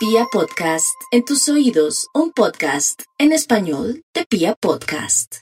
[0.00, 5.40] Pia Podcast, en tus oídos, un podcast en español de Pia Podcast.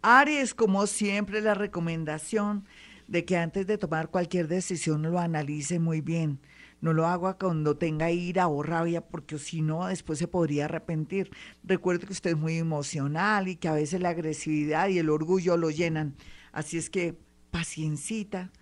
[0.00, 2.64] Aries, como siempre, la recomendación
[3.06, 6.40] de que antes de tomar cualquier decisión lo analice muy bien.
[6.80, 11.30] No lo haga cuando tenga ira o rabia, porque si no, después se podría arrepentir.
[11.62, 15.58] Recuerde que usted es muy emocional y que a veces la agresividad y el orgullo
[15.58, 16.16] lo llenan.
[16.50, 17.18] Así es que,
[17.50, 18.52] paciencita,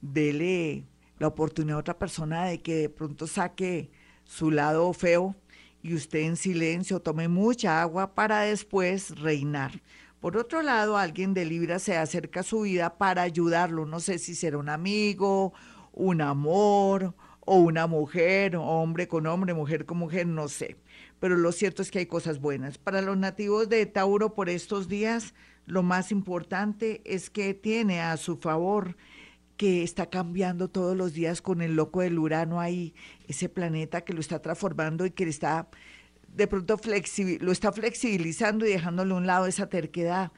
[0.00, 0.88] dele
[1.20, 3.92] la oportunidad a otra persona de que de pronto saque
[4.26, 5.34] su lado feo
[5.82, 9.80] y usted en silencio tome mucha agua para después reinar.
[10.20, 13.86] Por otro lado, alguien de Libra se acerca a su vida para ayudarlo.
[13.86, 15.52] No sé si será un amigo,
[15.92, 20.76] un amor o una mujer, hombre con hombre, mujer con mujer, no sé.
[21.20, 22.76] Pero lo cierto es que hay cosas buenas.
[22.78, 25.34] Para los nativos de Tauro por estos días,
[25.64, 28.96] lo más importante es que tiene a su favor
[29.56, 32.94] que está cambiando todos los días con el loco del Urano ahí,
[33.28, 35.68] ese planeta que lo está transformando y que está
[36.36, 36.78] de pronto
[37.40, 40.32] lo está flexibilizando y dejándole a un lado esa terquedad.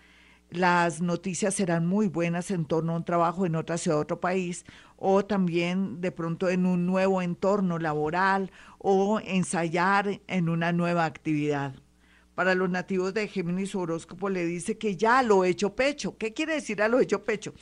[0.50, 4.64] Las noticias serán muy buenas en torno a un trabajo en otra ciudad, otro país,
[4.96, 11.74] o también de pronto en un nuevo entorno laboral o ensayar en una nueva actividad.
[12.34, 16.16] Para los nativos de Géminis, su horóscopo le dice que ya lo he hecho pecho.
[16.16, 17.52] ¿Qué quiere decir a lo hecho pecho?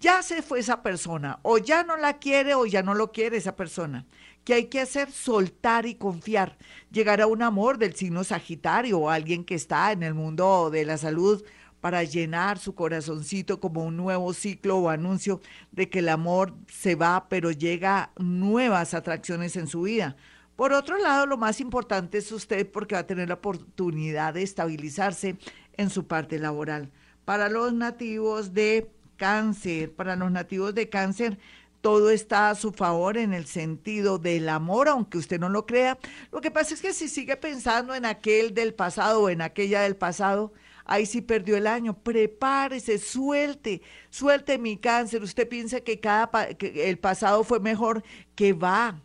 [0.00, 3.36] Ya se fue esa persona, o ya no la quiere o ya no lo quiere
[3.36, 4.06] esa persona.
[4.44, 5.10] ¿Qué hay que hacer?
[5.10, 6.56] Soltar y confiar.
[6.90, 10.84] Llegar a un amor del signo Sagitario o alguien que está en el mundo de
[10.86, 11.44] la salud
[11.80, 16.94] para llenar su corazoncito como un nuevo ciclo o anuncio de que el amor se
[16.94, 20.16] va, pero llega nuevas atracciones en su vida.
[20.56, 24.42] Por otro lado, lo más importante es usted porque va a tener la oportunidad de
[24.42, 25.36] estabilizarse
[25.76, 26.90] en su parte laboral.
[27.24, 31.38] Para los nativos de cáncer, para los nativos de cáncer,
[31.82, 35.98] todo está a su favor en el sentido del amor, aunque usted no lo crea.
[36.32, 39.82] Lo que pasa es que si sigue pensando en aquel del pasado o en aquella
[39.82, 40.52] del pasado,
[40.84, 41.94] ahí sí perdió el año.
[41.94, 45.22] Prepárese, suelte, suelte mi cáncer.
[45.22, 48.02] Usted piensa que cada que el pasado fue mejor,
[48.34, 49.00] que va.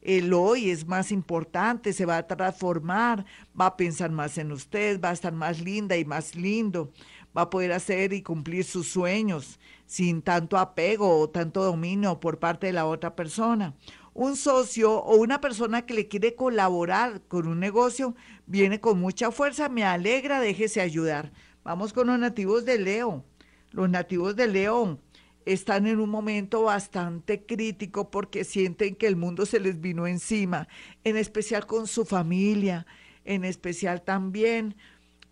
[0.00, 3.24] El hoy es más importante, se va a transformar,
[3.58, 6.90] va a pensar más en usted, va a estar más linda y más lindo
[7.36, 12.38] va a poder hacer y cumplir sus sueños sin tanto apego o tanto dominio por
[12.38, 13.74] parte de la otra persona.
[14.14, 18.14] Un socio o una persona que le quiere colaborar con un negocio
[18.46, 21.32] viene con mucha fuerza, me alegra, déjese ayudar.
[21.64, 23.24] Vamos con los nativos de Leo.
[23.70, 25.00] Los nativos de León
[25.46, 30.68] están en un momento bastante crítico porque sienten que el mundo se les vino encima,
[31.04, 32.86] en especial con su familia,
[33.24, 34.76] en especial también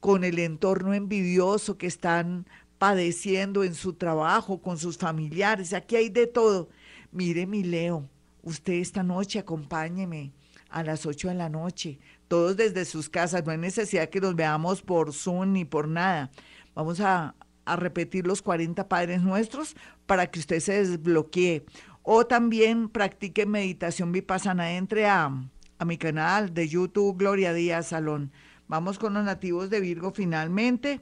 [0.00, 2.46] con el entorno envidioso que están
[2.78, 5.74] padeciendo en su trabajo, con sus familiares.
[5.74, 6.70] Aquí hay de todo.
[7.12, 8.08] Mire, mi Leo,
[8.42, 10.32] usted esta noche acompáñeme
[10.70, 13.44] a las 8 de la noche, todos desde sus casas.
[13.44, 16.30] No hay necesidad que nos veamos por Zoom ni por nada.
[16.74, 17.34] Vamos a,
[17.76, 21.64] repetir los 40 Padres Nuestros para que usted se desbloquee.
[22.02, 24.72] O también practique meditación vipassana.
[24.72, 25.30] Entre a,
[25.78, 28.32] a mi canal de YouTube, Gloria Díaz Salón.
[28.70, 31.00] Vamos con los nativos de Virgo finalmente,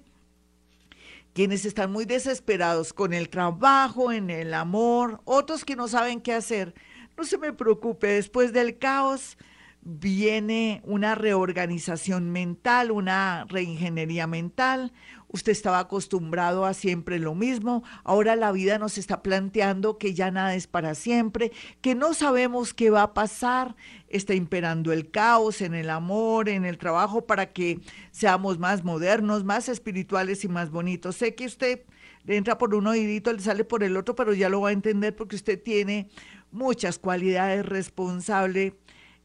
[1.35, 6.33] quienes están muy desesperados con el trabajo, en el amor, otros que no saben qué
[6.33, 6.75] hacer.
[7.19, 9.37] No se me preocupe, después del caos
[9.83, 14.95] viene una reorganización mental, una reingeniería mental.
[15.31, 20.31] Usted estaba acostumbrado a siempre lo mismo, ahora la vida nos está planteando que ya
[20.31, 21.53] nada es para siempre,
[21.83, 23.77] que no sabemos qué va a pasar,
[24.09, 27.81] está imperando el caos en el amor, en el trabajo, para que
[28.11, 31.17] seamos más modernos, más espirituales y más bonitos.
[31.17, 31.83] Sé que usted
[32.27, 35.15] entra por un oídito, le sale por el otro, pero ya lo va a entender
[35.15, 36.09] porque usted tiene
[36.51, 38.75] muchas cualidades responsable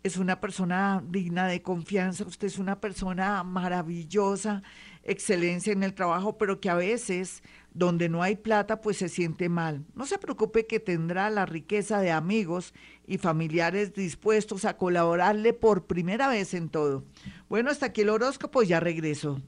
[0.04, 4.62] es una persona digna de confianza, usted es una persona maravillosa,
[5.04, 7.42] excelencia en el trabajo, pero que a veces
[7.74, 9.86] donde no hay plata pues se siente mal.
[9.96, 12.74] No se preocupe que tendrá la riqueza de amigos
[13.08, 17.06] y familiares dispuestos a colaborarle por primera vez en todo.
[17.48, 19.42] Bueno, hasta aquí el horóscopo, ya regreso.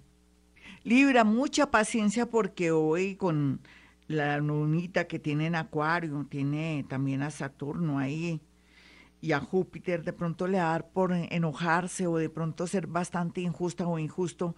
[0.84, 3.60] Libra, mucha paciencia porque hoy con
[4.08, 8.40] la lunita que tiene en Acuario, tiene también a Saturno ahí
[9.26, 13.88] y a Júpiter de pronto le dar por enojarse o de pronto ser bastante injusta
[13.88, 14.56] o injusto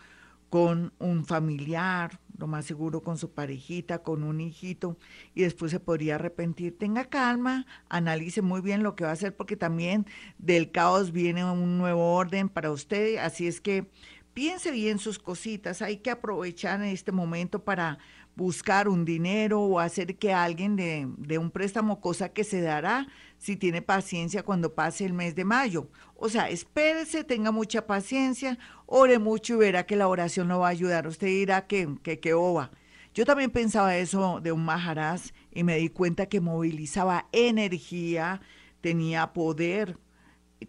[0.49, 4.97] con un familiar, lo más seguro con su parejita, con un hijito,
[5.33, 6.77] y después se podría arrepentir.
[6.77, 10.05] Tenga calma, analice muy bien lo que va a hacer, porque también
[10.37, 13.89] del caos viene un nuevo orden para usted, así es que
[14.33, 17.99] piense bien sus cositas, hay que aprovechar en este momento para
[18.37, 23.07] buscar un dinero o hacer que alguien de, de un préstamo, cosa que se dará
[23.39, 25.89] si tiene paciencia cuando pase el mes de mayo.
[26.15, 30.67] O sea, espérese, tenga mucha paciencia, ore mucho y verá que la oración lo va
[30.67, 31.07] a ayudar.
[31.07, 32.69] Usted dirá que, que, oba.
[33.15, 38.41] Yo también pensaba eso de un Maharaj y me di cuenta que movilizaba energía,
[38.81, 39.97] tenía poder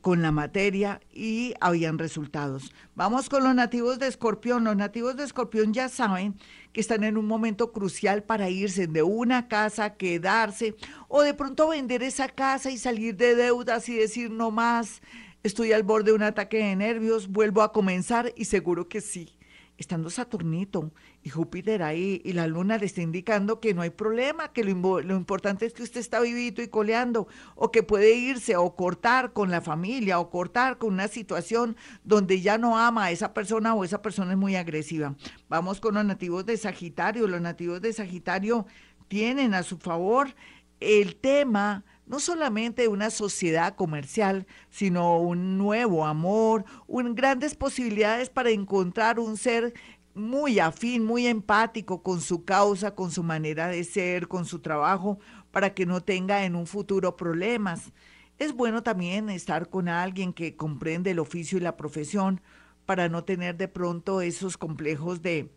[0.01, 2.73] con la materia y habían resultados.
[2.95, 4.65] Vamos con los nativos de Escorpión.
[4.65, 6.37] Los nativos de Escorpión ya saben
[6.73, 10.77] que están en un momento crucial para irse de una casa, quedarse
[11.09, 15.01] o de pronto vender esa casa y salir de deudas y decir no más,
[15.43, 19.38] estoy al borde de un ataque de nervios, vuelvo a comenzar y seguro que sí
[19.79, 20.93] estando Saturnito
[21.23, 25.01] y Júpiter ahí y la luna le está indicando que no hay problema, que lo,
[25.01, 29.33] lo, importante es que usted está vivito y coleando o que puede irse o cortar
[29.33, 33.75] con la familia o cortar con una situación donde ya no ama a esa persona
[33.75, 35.15] o esa persona es muy agresiva.
[35.49, 37.29] Vamos con los nativos de Sagitario.
[37.29, 38.67] Los nativos de Sagitario
[39.07, 40.35] tienen a su favor
[40.81, 48.31] el tema no solamente de una sociedad comercial, sino un nuevo amor, un, grandes posibilidades
[48.31, 49.75] para encontrar un ser
[50.15, 55.19] muy afín, muy empático con su causa, con su manera de ser, con su trabajo,
[55.51, 57.93] para que no tenga en un futuro problemas.
[58.39, 62.41] Es bueno también estar con alguien que comprende el oficio y la profesión
[62.87, 65.53] para no tener de pronto esos complejos de,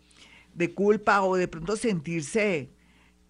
[0.53, 2.69] de culpa o de pronto sentirse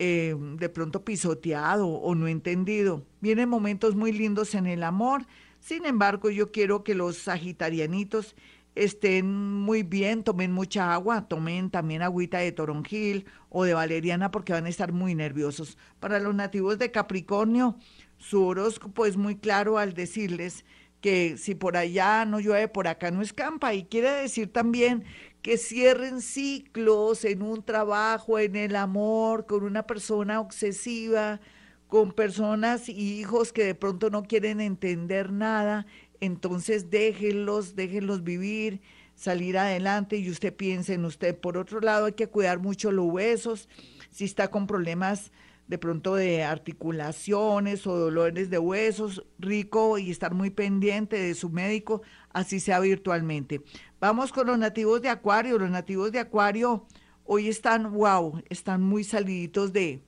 [0.04, 3.06] eh, de pronto pisoteado o no entendido.
[3.20, 5.28] Vienen momentos muy lindos en el amor.
[5.60, 8.36] Sin embargo, yo quiero que los sagitarianitos
[8.74, 9.32] estén
[9.62, 14.66] muy bien, tomen mucha agua, tomen también agüita de toronjil o de valeriana porque van
[14.66, 15.78] a estar muy nerviosos.
[16.00, 17.78] Para los nativos de Capricornio,
[18.18, 20.66] su horóscopo es muy claro al decirles
[21.00, 23.76] que si por allá no llueve, por acá no escampa.
[23.76, 25.04] Y quiere decir también
[25.42, 31.40] que cierren ciclos en un trabajo, en el amor, con una persona obsesiva,
[31.88, 35.86] con personas y hijos que de pronto no quieren entender nada,
[36.22, 38.82] entonces déjenlos, déjenlos vivir,
[39.16, 41.38] salir adelante y usted piense en usted.
[41.38, 43.68] Por otro lado, hay que cuidar mucho los huesos,
[44.10, 45.32] si está con problemas
[45.68, 51.50] de pronto de articulaciones o dolores de huesos, rico y estar muy pendiente de su
[51.50, 52.02] médico,
[52.34, 53.62] así sea virtualmente.
[54.02, 55.60] Vamos con los nativos de Acuario.
[55.60, 56.88] Los nativos de Acuario
[57.24, 60.04] hoy están, wow, están muy saliditos de,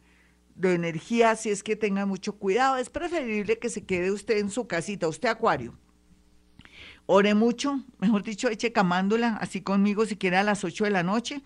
[0.56, 2.78] de energía, así es que tengan mucho cuidado.
[2.78, 5.78] Es preferible que se quede usted en su casita, usted Acuario.
[7.06, 11.04] Ore mucho, mejor dicho, eche camándola, así conmigo si quiere a las 8 de la
[11.04, 11.44] noche,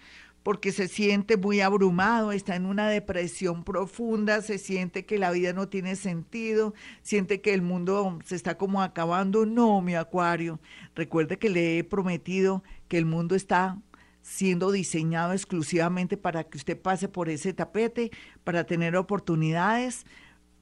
[0.47, 5.51] porque se siente muy abrumado, está en una depresión profunda, se siente que la vida
[5.51, 9.45] no tiene sentido, siente que el mundo se está como acabando.
[9.45, 10.61] No, mi acuario,
[10.95, 13.77] recuerde que le he prometido que el mundo está
[14.21, 18.11] siendo diseñado exclusivamente para que usted pase por ese tapete,
[18.45, 20.05] para tener oportunidades.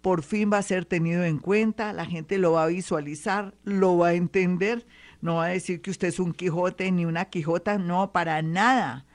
[0.02, 4.00] Por fin va a ser tenido en cuenta, la gente lo va a visualizar, lo
[4.00, 4.88] va a entender,
[5.22, 9.06] no va a decir que usted es un Quijote ni una Quijota, no, para nada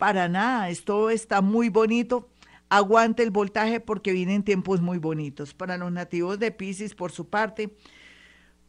[0.00, 2.30] para nada, esto está muy bonito.
[2.70, 5.52] Aguante el voltaje porque vienen tiempos muy bonitos.
[5.52, 7.76] Para los nativos de Pisces, por su parte,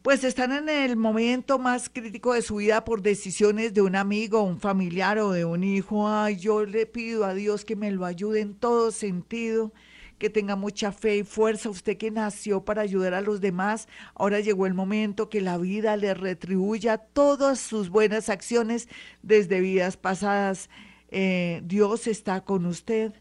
[0.02, 4.44] pues están en el momento más crítico de su vida por decisiones de un amigo,
[4.44, 6.06] un familiar o de un hijo.
[6.10, 9.72] Ay, yo le pido a Dios que me lo ayude en todo sentido,
[10.18, 11.70] que tenga mucha fe y fuerza.
[11.70, 15.96] Usted que nació para ayudar a los demás, ahora llegó el momento que la vida
[15.96, 18.90] le retribuya todas sus buenas acciones
[19.24, 20.70] desde vidas pasadas.
[21.12, 23.14] Eh, Dios está con usted,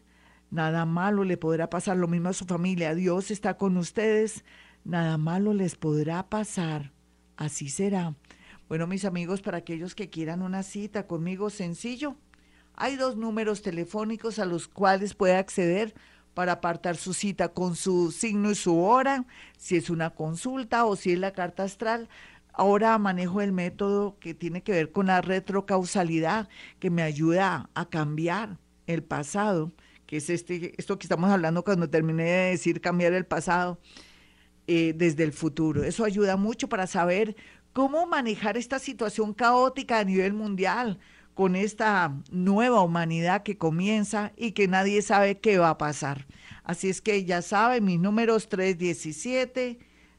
[0.49, 4.45] nada malo le podrá pasar, lo mismo a su familia, Dios está con ustedes,
[4.85, 6.93] nada malo les podrá pasar,
[7.35, 8.15] así será.
[8.69, 12.15] Bueno, mis amigos, para aquellos que quieran una cita conmigo, sencillo,
[12.75, 15.93] hay dos números telefónicos a los cuales puede acceder
[16.33, 19.25] para apartar su cita con su signo y su hora,
[19.57, 22.07] si es una consulta o si es la carta astral.
[22.53, 27.89] Ahora manejo el método que tiene que ver con la retrocausalidad, que me ayuda a
[27.89, 29.71] cambiar el pasado,
[30.05, 33.79] que es este, esto que estamos hablando cuando terminé de decir cambiar el pasado
[34.67, 35.83] eh, desde el futuro.
[35.83, 37.35] Eso ayuda mucho para saber
[37.73, 40.99] cómo manejar esta situación caótica a nivel mundial
[41.33, 46.27] con esta nueva humanidad que comienza y que nadie sabe qué va a pasar.
[46.63, 49.79] Así es que ya saben, mis números 317.